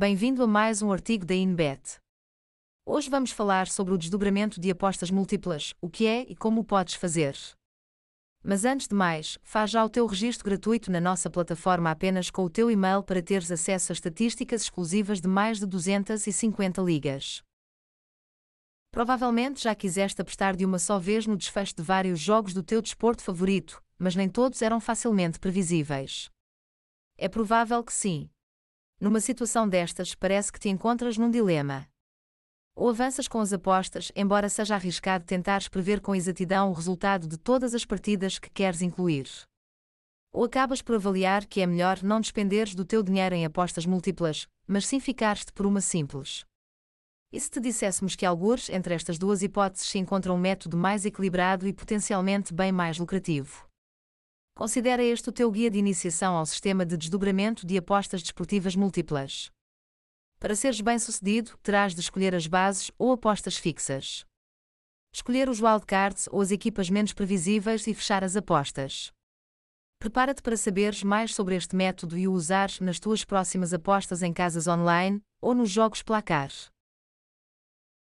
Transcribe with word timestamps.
Bem-vindo 0.00 0.44
a 0.44 0.46
mais 0.46 0.80
um 0.80 0.92
artigo 0.92 1.26
da 1.26 1.34
InBet. 1.34 1.96
Hoje 2.86 3.10
vamos 3.10 3.32
falar 3.32 3.66
sobre 3.66 3.92
o 3.92 3.98
desdobramento 3.98 4.60
de 4.60 4.70
apostas 4.70 5.10
múltiplas, 5.10 5.74
o 5.80 5.90
que 5.90 6.06
é 6.06 6.20
e 6.28 6.36
como 6.36 6.60
o 6.60 6.64
podes 6.64 6.94
fazer. 6.94 7.36
Mas 8.40 8.64
antes 8.64 8.86
de 8.86 8.94
mais, 8.94 9.40
faz 9.42 9.72
já 9.72 9.84
o 9.84 9.88
teu 9.88 10.06
registro 10.06 10.44
gratuito 10.44 10.88
na 10.88 11.00
nossa 11.00 11.28
plataforma 11.28 11.90
apenas 11.90 12.30
com 12.30 12.44
o 12.44 12.48
teu 12.48 12.70
e-mail 12.70 13.02
para 13.02 13.20
teres 13.20 13.50
acesso 13.50 13.90
a 13.90 13.94
estatísticas 13.94 14.62
exclusivas 14.62 15.20
de 15.20 15.26
mais 15.26 15.58
de 15.58 15.66
250 15.66 16.80
ligas. 16.80 17.42
Provavelmente 18.92 19.64
já 19.64 19.74
quiseste 19.74 20.22
apostar 20.22 20.54
de 20.54 20.64
uma 20.64 20.78
só 20.78 21.00
vez 21.00 21.26
no 21.26 21.36
desfecho 21.36 21.74
de 21.74 21.82
vários 21.82 22.20
jogos 22.20 22.54
do 22.54 22.62
teu 22.62 22.80
desporto 22.80 23.24
favorito, 23.24 23.82
mas 23.98 24.14
nem 24.14 24.28
todos 24.28 24.62
eram 24.62 24.78
facilmente 24.78 25.40
previsíveis. 25.40 26.30
É 27.16 27.28
provável 27.28 27.82
que 27.82 27.92
sim. 27.92 28.30
Numa 29.00 29.20
situação 29.20 29.68
destas, 29.68 30.12
parece 30.14 30.52
que 30.52 30.58
te 30.58 30.68
encontras 30.68 31.16
num 31.16 31.30
dilema. 31.30 31.86
Ou 32.74 32.88
avanças 32.88 33.28
com 33.28 33.38
as 33.38 33.52
apostas, 33.52 34.10
embora 34.14 34.48
seja 34.48 34.74
arriscado 34.74 35.24
tentares 35.24 35.68
prever 35.68 36.00
com 36.00 36.16
exatidão 36.16 36.70
o 36.70 36.72
resultado 36.72 37.28
de 37.28 37.38
todas 37.38 37.74
as 37.74 37.84
partidas 37.84 38.40
que 38.40 38.50
queres 38.50 38.82
incluir. 38.82 39.28
Ou 40.32 40.44
acabas 40.44 40.82
por 40.82 40.96
avaliar 40.96 41.46
que 41.46 41.60
é 41.60 41.66
melhor 41.66 42.02
não 42.02 42.20
despenderes 42.20 42.74
do 42.74 42.84
teu 42.84 43.02
dinheiro 43.02 43.36
em 43.36 43.44
apostas 43.44 43.86
múltiplas, 43.86 44.48
mas 44.66 44.84
sim 44.84 44.98
ficares-te 44.98 45.52
por 45.52 45.64
uma 45.64 45.80
simples. 45.80 46.44
E 47.30 47.38
se 47.38 47.50
te 47.50 47.60
disséssemos 47.60 48.16
que 48.16 48.26
algures 48.26 48.68
entre 48.68 48.94
estas 48.94 49.16
duas 49.16 49.42
hipóteses 49.42 49.88
se 49.88 49.98
encontra 49.98 50.32
um 50.32 50.38
método 50.38 50.76
mais 50.76 51.04
equilibrado 51.04 51.68
e 51.68 51.72
potencialmente 51.72 52.52
bem 52.52 52.72
mais 52.72 52.98
lucrativo? 52.98 53.67
Considera 54.58 55.04
este 55.04 55.28
o 55.28 55.32
teu 55.32 55.52
guia 55.52 55.70
de 55.70 55.78
iniciação 55.78 56.34
ao 56.34 56.44
sistema 56.44 56.84
de 56.84 56.96
desdobramento 56.96 57.64
de 57.64 57.78
apostas 57.78 58.20
desportivas 58.22 58.74
múltiplas. 58.74 59.52
Para 60.40 60.56
seres 60.56 60.80
bem-sucedido, 60.80 61.56
terás 61.62 61.94
de 61.94 62.00
escolher 62.00 62.34
as 62.34 62.48
bases 62.48 62.90
ou 62.98 63.12
apostas 63.12 63.56
fixas. 63.56 64.26
Escolher 65.14 65.48
os 65.48 65.60
wildcards 65.60 66.28
ou 66.32 66.40
as 66.40 66.50
equipas 66.50 66.90
menos 66.90 67.12
previsíveis 67.12 67.86
e 67.86 67.94
fechar 67.94 68.24
as 68.24 68.34
apostas. 68.34 69.12
Prepara-te 70.00 70.42
para 70.42 70.56
saberes 70.56 71.04
mais 71.04 71.36
sobre 71.36 71.54
este 71.54 71.76
método 71.76 72.18
e 72.18 72.26
o 72.26 72.32
usar 72.32 72.68
nas 72.80 72.98
tuas 72.98 73.24
próximas 73.24 73.72
apostas 73.72 74.24
em 74.24 74.32
casas 74.32 74.66
online 74.66 75.22
ou 75.40 75.54
nos 75.54 75.70
jogos 75.70 76.02
placar. 76.02 76.50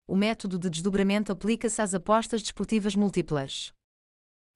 O 0.07 0.17
método 0.17 0.59
de 0.59 0.71
desdobramento 0.71 1.31
aplica-se 1.31 1.83
às 1.83 1.93
apostas 1.93 2.41
desportivas 2.41 2.97
múltiplas. 2.97 3.75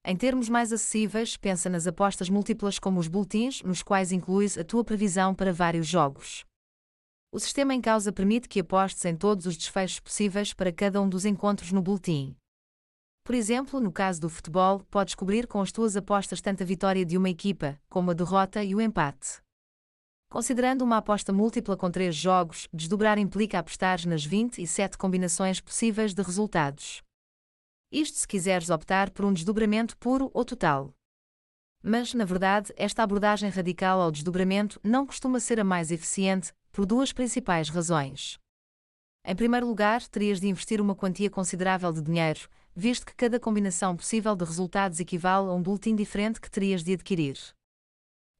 Em 0.05 0.17
termos 0.17 0.49
mais 0.49 0.73
acessíveis, 0.73 1.37
pensa 1.37 1.69
nas 1.69 1.87
apostas 1.87 2.29
múltiplas 2.29 2.77
como 2.77 2.99
os 2.99 3.07
boletins, 3.07 3.61
nos 3.63 3.81
quais 3.81 4.11
incluis 4.11 4.57
a 4.57 4.63
tua 4.63 4.83
previsão 4.83 5.33
para 5.33 5.53
vários 5.53 5.87
jogos. 5.87 6.43
O 7.31 7.39
sistema 7.39 7.73
em 7.73 7.79
causa 7.79 8.11
permite 8.11 8.49
que 8.49 8.59
apostes 8.59 9.05
em 9.05 9.15
todos 9.15 9.45
os 9.45 9.55
desfechos 9.55 10.01
possíveis 10.01 10.53
para 10.53 10.73
cada 10.73 11.01
um 11.01 11.07
dos 11.07 11.23
encontros 11.23 11.71
no 11.71 11.81
boletim. 11.81 12.35
Por 13.23 13.33
exemplo, 13.33 13.79
no 13.79 13.93
caso 13.93 14.19
do 14.19 14.29
futebol, 14.29 14.81
podes 14.91 15.15
cobrir 15.15 15.47
com 15.47 15.61
as 15.61 15.71
tuas 15.71 15.95
apostas 15.95 16.41
tanto 16.41 16.63
a 16.63 16.65
vitória 16.65 17.05
de 17.05 17.17
uma 17.17 17.29
equipa, 17.29 17.79
como 17.89 18.11
a 18.11 18.13
derrota 18.13 18.61
e 18.61 18.75
o 18.75 18.81
empate. 18.81 19.41
Considerando 20.29 20.81
uma 20.81 20.97
aposta 20.97 21.31
múltipla 21.31 21.77
com 21.77 21.89
três 21.89 22.13
jogos, 22.13 22.67
desdobrar 22.73 23.17
implica 23.17 23.59
apostar 23.59 24.05
nas 24.05 24.25
27 24.25 24.97
combinações 24.97 25.61
possíveis 25.61 26.13
de 26.13 26.21
resultados. 26.21 27.01
Isto 27.93 28.17
se 28.17 28.27
quiseres 28.27 28.71
optar 28.71 29.11
por 29.11 29.23
um 29.23 29.31
desdobramento 29.31 29.95
puro 29.97 30.31
ou 30.33 30.43
total. 30.43 30.95
Mas, 31.79 32.11
na 32.15 32.25
verdade, 32.25 32.73
esta 32.75 33.03
abordagem 33.03 33.51
radical 33.51 34.01
ao 34.01 34.09
desdobramento 34.09 34.79
não 34.83 35.05
costuma 35.05 35.39
ser 35.39 35.59
a 35.59 35.63
mais 35.63 35.91
eficiente, 35.91 36.51
por 36.71 36.87
duas 36.87 37.13
principais 37.13 37.69
razões. 37.69 38.39
Em 39.23 39.35
primeiro 39.35 39.67
lugar, 39.67 40.01
terias 40.07 40.39
de 40.39 40.47
investir 40.47 40.81
uma 40.81 40.95
quantia 40.95 41.29
considerável 41.29 41.93
de 41.93 42.01
dinheiro, 42.01 42.49
visto 42.75 43.05
que 43.05 43.13
cada 43.13 43.39
combinação 43.39 43.95
possível 43.95 44.35
de 44.35 44.43
resultados 44.43 44.99
equivale 44.99 45.49
a 45.49 45.53
um 45.53 45.61
boletim 45.61 45.95
diferente 45.95 46.41
que 46.41 46.49
terias 46.49 46.83
de 46.83 46.93
adquirir. 46.93 47.37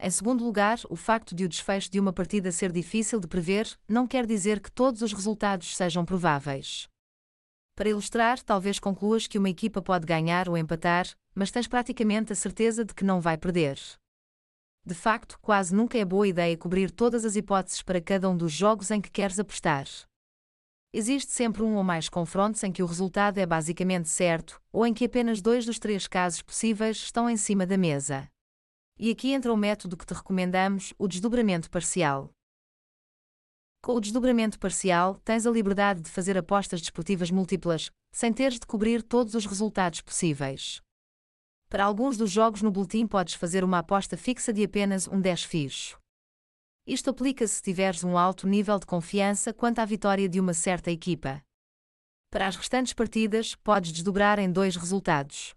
Em 0.01 0.09
segundo 0.09 0.43
lugar, 0.43 0.79
o 0.89 0.95
facto 0.95 1.35
de 1.35 1.45
o 1.45 1.47
desfecho 1.47 1.91
de 1.91 1.99
uma 1.99 2.11
partida 2.11 2.51
ser 2.51 2.71
difícil 2.71 3.19
de 3.19 3.27
prever 3.27 3.71
não 3.87 4.07
quer 4.07 4.25
dizer 4.25 4.59
que 4.59 4.71
todos 4.71 5.03
os 5.03 5.13
resultados 5.13 5.77
sejam 5.77 6.03
prováveis. 6.03 6.91
Para 7.75 7.89
ilustrar, 7.89 8.39
talvez 8.43 8.77
concluas 8.77 9.25
que 9.25 9.39
uma 9.39 9.49
equipa 9.49 9.81
pode 9.81 10.05
ganhar 10.05 10.47
ou 10.47 10.55
empatar, 10.55 11.07
mas 11.33 11.49
tens 11.49 11.67
praticamente 11.67 12.31
a 12.31 12.35
certeza 12.35 12.85
de 12.85 12.93
que 12.93 13.03
não 13.03 13.19
vai 13.19 13.35
perder. 13.35 13.79
De 14.85 14.93
facto, 14.93 15.39
quase 15.41 15.73
nunca 15.73 15.97
é 15.97 16.05
boa 16.05 16.27
ideia 16.27 16.55
cobrir 16.57 16.91
todas 16.91 17.25
as 17.25 17.35
hipóteses 17.35 17.81
para 17.81 18.01
cada 18.01 18.29
um 18.29 18.37
dos 18.37 18.51
jogos 18.51 18.91
em 18.91 19.01
que 19.01 19.09
queres 19.09 19.39
apostar. 19.39 19.87
Existe 20.91 21.31
sempre 21.31 21.63
um 21.63 21.75
ou 21.75 21.83
mais 21.83 22.07
confrontos 22.07 22.63
em 22.63 22.71
que 22.71 22.83
o 22.83 22.85
resultado 22.85 23.39
é 23.39 23.45
basicamente 23.45 24.07
certo, 24.07 24.61
ou 24.71 24.85
em 24.85 24.93
que 24.93 25.05
apenas 25.05 25.41
dois 25.41 25.65
dos 25.65 25.79
três 25.79 26.07
casos 26.07 26.43
possíveis 26.43 26.97
estão 26.97 27.27
em 27.27 27.37
cima 27.37 27.65
da 27.65 27.77
mesa. 27.77 28.29
E 28.99 29.09
aqui 29.09 29.31
entra 29.31 29.51
o 29.51 29.57
método 29.57 29.97
que 29.97 30.05
te 30.05 30.13
recomendamos, 30.13 30.93
o 30.99 31.07
desdobramento 31.07 31.71
parcial. 31.71 32.29
Com 33.83 33.95
o 33.95 33.99
desdobramento 33.99 34.57
parcial, 34.57 35.19
tens 35.25 35.45
a 35.45 35.51
liberdade 35.51 35.99
de 35.99 36.09
fazer 36.09 36.37
apostas 36.37 36.79
desportivas 36.79 37.29
múltiplas, 37.29 37.91
sem 38.13 38.31
teres 38.31 38.57
de 38.57 38.65
cobrir 38.65 39.03
todos 39.03 39.35
os 39.35 39.45
resultados 39.45 39.99
possíveis. 39.99 40.81
Para 41.67 41.83
alguns 41.83 42.15
dos 42.15 42.31
jogos 42.31 42.61
no 42.61 42.71
boletim 42.71 43.05
podes 43.05 43.33
fazer 43.33 43.61
uma 43.61 43.79
aposta 43.79 44.15
fixa 44.15 44.53
de 44.53 44.63
apenas 44.63 45.05
um 45.05 45.19
10 45.19 45.43
fixo. 45.43 45.99
Isto 46.87 47.09
aplica-se 47.09 47.55
se 47.55 47.61
tiveres 47.61 48.05
um 48.05 48.17
alto 48.17 48.47
nível 48.47 48.79
de 48.79 48.85
confiança 48.85 49.53
quanto 49.53 49.79
à 49.79 49.85
vitória 49.85 50.29
de 50.29 50.39
uma 50.39 50.53
certa 50.53 50.89
equipa. 50.89 51.41
Para 52.31 52.47
as 52.47 52.55
restantes 52.55 52.93
partidas, 52.93 53.53
podes 53.53 53.91
desdobrar 53.91 54.39
em 54.39 54.49
dois 54.49 54.77
resultados. 54.77 55.53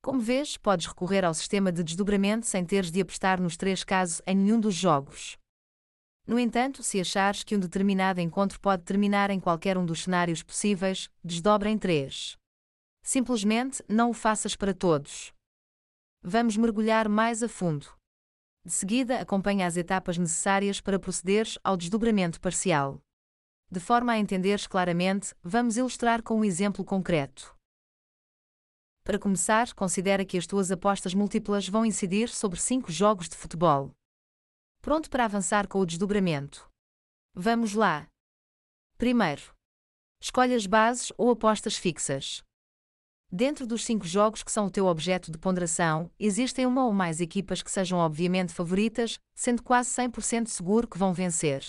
Como 0.00 0.20
vês, 0.20 0.56
podes 0.56 0.86
recorrer 0.86 1.24
ao 1.24 1.34
sistema 1.34 1.72
de 1.72 1.82
desdobramento 1.82 2.46
sem 2.46 2.64
teres 2.64 2.92
de 2.92 3.00
apostar 3.00 3.40
nos 3.40 3.56
três 3.56 3.82
casos 3.82 4.22
em 4.28 4.36
nenhum 4.36 4.60
dos 4.60 4.76
jogos. 4.76 5.41
No 6.26 6.38
entanto, 6.38 6.82
se 6.82 7.00
achares 7.00 7.42
que 7.42 7.56
um 7.56 7.58
determinado 7.58 8.20
encontro 8.20 8.60
pode 8.60 8.84
terminar 8.84 9.30
em 9.30 9.40
qualquer 9.40 9.76
um 9.76 9.84
dos 9.84 10.04
cenários 10.04 10.42
possíveis, 10.42 11.10
desdobra 11.22 11.68
em 11.68 11.76
três. 11.76 12.38
Simplesmente 13.02 13.82
não 13.88 14.10
o 14.10 14.14
faças 14.14 14.54
para 14.54 14.72
todos. 14.72 15.32
Vamos 16.22 16.56
mergulhar 16.56 17.08
mais 17.08 17.42
a 17.42 17.48
fundo. 17.48 17.86
De 18.64 18.70
seguida, 18.70 19.20
acompanha 19.20 19.66
as 19.66 19.76
etapas 19.76 20.16
necessárias 20.16 20.80
para 20.80 20.98
procederes 20.98 21.58
ao 21.64 21.76
desdobramento 21.76 22.40
parcial. 22.40 23.02
De 23.68 23.80
forma 23.80 24.12
a 24.12 24.18
entenderes 24.18 24.68
claramente, 24.68 25.34
vamos 25.42 25.76
ilustrar 25.76 26.22
com 26.22 26.38
um 26.38 26.44
exemplo 26.44 26.84
concreto. 26.84 27.56
Para 29.02 29.18
começar, 29.18 29.74
considera 29.74 30.24
que 30.24 30.38
as 30.38 30.46
tuas 30.46 30.70
apostas 30.70 31.12
múltiplas 31.12 31.68
vão 31.68 31.84
incidir 31.84 32.28
sobre 32.28 32.60
cinco 32.60 32.92
jogos 32.92 33.28
de 33.28 33.34
futebol. 33.34 33.90
Pronto 34.82 35.08
para 35.08 35.24
avançar 35.24 35.68
com 35.68 35.78
o 35.78 35.86
desdobramento. 35.86 36.68
Vamos 37.32 37.72
lá. 37.72 38.08
Primeiro, 38.98 39.54
escolhe 40.20 40.54
as 40.54 40.66
bases 40.66 41.12
ou 41.16 41.30
apostas 41.30 41.76
fixas. 41.76 42.42
Dentro 43.30 43.64
dos 43.64 43.84
cinco 43.84 44.04
jogos 44.04 44.42
que 44.42 44.50
são 44.50 44.66
o 44.66 44.70
teu 44.70 44.86
objeto 44.86 45.30
de 45.30 45.38
ponderação, 45.38 46.10
existem 46.18 46.66
uma 46.66 46.84
ou 46.84 46.92
mais 46.92 47.20
equipas 47.20 47.62
que 47.62 47.70
sejam 47.70 48.00
obviamente 48.00 48.52
favoritas, 48.52 49.20
sendo 49.36 49.62
quase 49.62 49.88
100% 49.90 50.48
seguro 50.48 50.88
que 50.88 50.98
vão 50.98 51.14
vencer. 51.14 51.64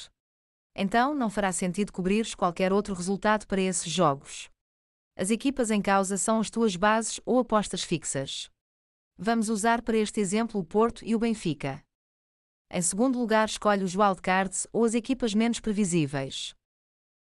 Então, 0.75 1.13
não 1.13 1.29
fará 1.29 1.51
sentido 1.51 1.93
cobrires 1.93 2.33
qualquer 2.33 2.73
outro 2.73 2.95
resultado 2.95 3.45
para 3.45 3.61
esses 3.61 3.91
jogos. 3.91 4.49
As 5.15 5.29
equipas 5.29 5.69
em 5.69 5.83
causa 5.83 6.17
são 6.17 6.39
as 6.39 6.49
tuas 6.49 6.75
bases 6.75 7.21
ou 7.27 7.37
apostas 7.37 7.83
fixas. 7.83 8.49
Vamos 9.19 9.49
usar 9.49 9.83
para 9.83 9.97
este 9.97 10.19
exemplo 10.19 10.59
o 10.59 10.65
Porto 10.65 11.05
e 11.05 11.13
o 11.15 11.19
Benfica. 11.19 11.83
Em 12.75 12.81
segundo 12.81 13.19
lugar, 13.19 13.47
escolhe 13.47 13.83
os 13.83 13.93
wildcards 13.95 14.65
ou 14.73 14.83
as 14.83 14.95
equipas 14.95 15.35
menos 15.35 15.59
previsíveis. 15.59 16.55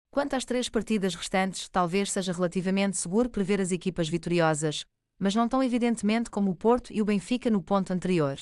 Quanto 0.10 0.38
às 0.38 0.46
três 0.46 0.70
partidas 0.70 1.16
restantes, 1.16 1.68
talvez 1.68 2.14
seja 2.14 2.32
relativamente 2.32 2.96
seguro 2.96 3.30
prever 3.30 3.60
as 3.60 3.74
equipas 3.74 4.08
vitoriosas, 4.08 4.86
mas 5.20 5.36
não 5.36 5.50
tão 5.50 5.62
evidentemente 5.62 6.30
como 6.30 6.50
o 6.50 6.56
Porto 6.56 6.94
e 6.94 7.02
o 7.02 7.06
Benfica 7.06 7.50
no 7.50 7.62
ponto 7.62 7.92
anterior. 7.92 8.38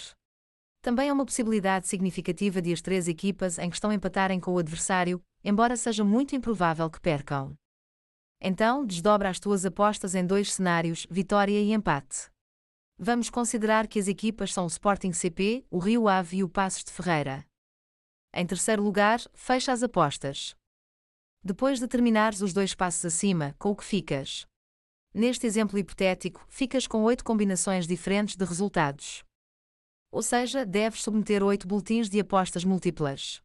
Também 0.79 1.09
há 1.09 1.13
uma 1.13 1.25
possibilidade 1.25 1.87
significativa 1.87 2.61
de 2.61 2.71
as 2.71 2.81
três 2.81 3.07
equipas 3.07 3.57
em 3.57 3.71
questão 3.71 3.91
empatarem 3.91 4.39
com 4.39 4.53
o 4.53 4.59
adversário, 4.59 5.19
embora 5.43 5.75
seja 5.75 6.03
muito 6.03 6.35
improvável 6.35 6.87
que 6.87 7.01
percam. 7.01 7.55
Então, 8.39 8.85
desdobra 8.85 9.27
as 9.27 9.39
tuas 9.39 9.65
apostas 9.65 10.13
em 10.13 10.23
dois 10.23 10.53
cenários, 10.53 11.07
vitória 11.09 11.59
e 11.59 11.73
empate. 11.73 12.30
Vamos 13.03 13.31
considerar 13.31 13.87
que 13.87 13.97
as 13.97 14.07
equipas 14.07 14.53
são 14.53 14.65
o 14.65 14.67
Sporting 14.67 15.11
CP, 15.11 15.65
o 15.71 15.79
Rio 15.79 16.07
Ave 16.07 16.37
e 16.37 16.43
o 16.43 16.47
Passos 16.47 16.83
de 16.83 16.91
Ferreira. 16.91 17.43
Em 18.31 18.45
terceiro 18.45 18.83
lugar, 18.83 19.19
fecha 19.33 19.71
as 19.71 19.81
apostas. 19.81 20.55
Depois 21.43 21.79
de 21.79 21.87
terminares 21.87 22.41
os 22.41 22.53
dois 22.53 22.75
passos 22.75 23.03
acima, 23.03 23.55
com 23.57 23.71
o 23.71 23.75
que 23.75 23.83
ficas? 23.83 24.45
Neste 25.11 25.47
exemplo 25.47 25.79
hipotético, 25.79 26.45
ficas 26.47 26.85
com 26.85 27.01
oito 27.01 27.23
combinações 27.23 27.87
diferentes 27.87 28.35
de 28.35 28.45
resultados. 28.45 29.23
Ou 30.11 30.21
seja, 30.21 30.63
deves 30.63 31.01
submeter 31.01 31.41
oito 31.41 31.67
boletins 31.67 32.07
de 32.07 32.19
apostas 32.19 32.63
múltiplas. 32.63 33.41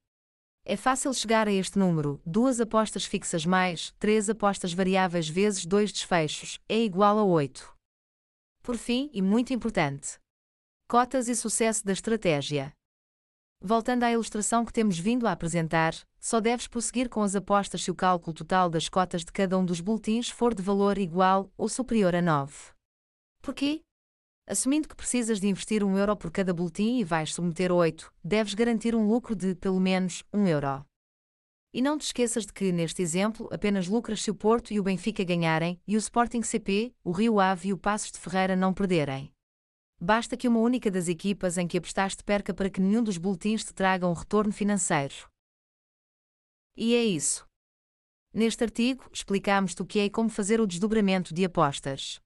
É 0.67 0.77
fácil 0.77 1.15
chegar 1.15 1.49
a 1.49 1.53
este 1.53 1.79
número: 1.79 2.21
duas 2.27 2.61
apostas 2.61 3.07
fixas 3.07 3.47
mais 3.47 3.95
três 3.99 4.29
apostas 4.29 4.75
variáveis 4.75 5.31
vezes 5.31 5.65
dois 5.65 5.91
desfechos 5.91 6.61
é 6.69 6.79
igual 6.79 7.19
a 7.19 7.25
8. 7.25 7.76
Por 8.67 8.77
fim, 8.77 9.09
e 9.13 9.23
muito 9.23 9.55
importante, 9.55 10.19
cotas 10.89 11.29
e 11.29 11.37
sucesso 11.37 11.87
da 11.87 11.93
estratégia. 11.93 12.73
Voltando 13.63 14.03
à 14.03 14.11
ilustração 14.11 14.65
que 14.65 14.73
temos 14.73 14.99
vindo 14.99 15.29
a 15.29 15.31
apresentar, 15.31 15.95
só 16.19 16.41
deves 16.41 16.67
prosseguir 16.67 17.09
com 17.09 17.23
as 17.23 17.37
apostas 17.37 17.85
se 17.85 17.93
o 17.93 17.95
cálculo 17.95 18.35
total 18.35 18.69
das 18.69 18.89
cotas 18.89 19.25
de 19.25 19.31
cada 19.31 19.57
um 19.57 19.65
dos 19.65 19.81
boletins 19.81 20.29
for 20.31 20.53
de 20.53 20.65
valor 20.65 20.99
igual 20.99 21.49
ou 21.57 21.69
superior 21.69 22.13
a 22.17 22.21
9. 22.21 22.53
Porquê? 23.41 23.83
Assumindo 24.49 24.89
que 24.89 24.97
precisas 24.97 25.39
de 25.39 25.47
investir 25.47 25.85
um 25.85 25.97
euro 25.97 26.17
por 26.17 26.33
cada 26.33 26.53
boletim 26.53 26.99
e 26.99 27.05
vais 27.05 27.33
submeter 27.33 27.71
8, 27.71 28.13
deves 28.25 28.53
garantir 28.55 28.97
um 28.97 29.07
lucro 29.07 29.37
de, 29.37 29.55
pelo 29.55 29.79
menos, 29.79 30.25
1 30.33 30.45
euro. 30.49 30.85
E 31.77 31.83
não 31.83 31.99
te 31.99 32.07
esqueças 32.07 32.47
de 32.47 32.55
que, 32.55 32.73
neste 32.73 33.03
exemplo, 33.03 33.51
apenas 33.53 33.87
lucras 33.87 34.23
se 34.23 34.31
o 34.31 34.35
Porto 34.35 34.73
e 34.73 34.81
o 34.81 34.83
Benfica 34.83 35.23
ganharem, 35.23 35.79
e 35.87 35.95
o 35.95 35.99
Sporting 35.99 36.41
CP, 36.41 36.95
o 37.05 37.13
Rio 37.13 37.39
Ave 37.39 37.69
e 37.69 37.73
o 37.75 37.77
Passos 37.77 38.11
de 38.11 38.19
Ferreira 38.19 38.57
não 38.57 38.73
perderem. 38.73 39.31
Basta 40.01 40.39
que 40.39 40.49
uma 40.49 40.59
única 40.59 40.91
das 40.91 41.07
equipas 41.07 41.59
em 41.59 41.69
que 41.69 41.77
apostaste 41.77 42.25
perca 42.25 42.55
para 42.55 42.71
que 42.71 42.81
nenhum 42.81 43.03
dos 43.03 43.19
boletins 43.19 43.63
te 43.63 43.75
traga 43.75 44.07
um 44.07 44.15
retorno 44.15 44.55
financeiro. 44.55 45.29
E 46.75 46.95
é 46.95 47.05
isso. 47.05 47.47
Neste 48.33 48.65
artigo, 48.65 49.05
explicamos-te 49.13 49.83
o 49.83 49.87
que 49.87 49.99
é 49.99 50.07
e 50.07 50.11
como 50.11 50.31
fazer 50.31 50.63
o 50.63 50.67
desdobramento 50.67 51.35
de 51.35 51.45
apostas. 51.45 52.19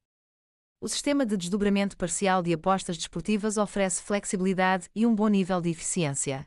O 0.80 0.86
sistema 0.86 1.26
de 1.26 1.36
desdobramento 1.36 1.96
parcial 1.96 2.40
de 2.40 2.52
apostas 2.52 2.96
desportivas 2.96 3.56
oferece 3.56 4.00
flexibilidade 4.00 4.88
e 4.94 5.04
um 5.04 5.12
bom 5.12 5.26
nível 5.26 5.60
de 5.60 5.70
eficiência. 5.70 6.46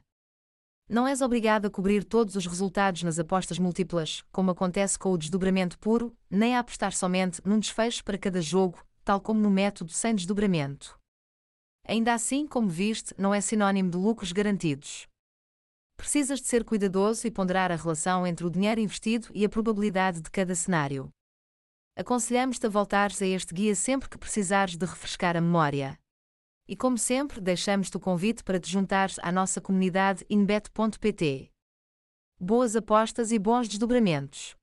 Não 0.93 1.07
és 1.07 1.21
obrigado 1.21 1.65
a 1.65 1.71
cobrir 1.71 2.03
todos 2.03 2.35
os 2.35 2.45
resultados 2.45 3.01
nas 3.01 3.17
apostas 3.17 3.57
múltiplas, 3.57 4.23
como 4.31 4.51
acontece 4.51 4.99
com 4.99 5.11
o 5.11 5.17
desdobramento 5.17 5.79
puro, 5.79 6.15
nem 6.29 6.55
a 6.55 6.59
apostar 6.59 6.93
somente 6.93 7.41
num 7.43 7.57
desfecho 7.57 8.03
para 8.03 8.15
cada 8.15 8.39
jogo, 8.39 8.77
tal 9.03 9.19
como 9.19 9.39
no 9.39 9.49
método 9.49 9.91
sem 9.91 10.13
desdobramento. 10.13 10.95
Ainda 11.87 12.13
assim, 12.13 12.45
como 12.45 12.69
viste, 12.69 13.11
não 13.17 13.33
é 13.33 13.41
sinônimo 13.41 13.89
de 13.89 13.97
lucros 13.97 14.31
garantidos. 14.31 15.07
Precisas 15.97 16.39
de 16.39 16.45
ser 16.45 16.63
cuidadoso 16.63 17.25
e 17.25 17.31
ponderar 17.31 17.71
a 17.71 17.75
relação 17.75 18.27
entre 18.27 18.45
o 18.45 18.49
dinheiro 18.51 18.79
investido 18.79 19.29
e 19.33 19.43
a 19.43 19.49
probabilidade 19.49 20.21
de 20.21 20.29
cada 20.29 20.53
cenário. 20.53 21.09
Aconselhamos-te 21.97 22.67
a 22.67 22.69
voltares 22.69 23.19
a 23.19 23.25
este 23.25 23.51
guia 23.51 23.73
sempre 23.73 24.07
que 24.07 24.17
precisares 24.19 24.77
de 24.77 24.85
refrescar 24.85 25.35
a 25.35 25.41
memória. 25.41 25.97
E 26.67 26.75
como 26.75 26.97
sempre, 26.97 27.41
deixamos-te 27.41 27.97
o 27.97 27.99
convite 27.99 28.43
para 28.43 28.59
te 28.59 28.69
juntares 28.69 29.19
à 29.21 29.31
nossa 29.31 29.59
comunidade 29.59 30.25
inbet.pt. 30.29 31.51
Boas 32.39 32.75
apostas 32.75 33.31
e 33.31 33.39
bons 33.39 33.67
desdobramentos! 33.67 34.55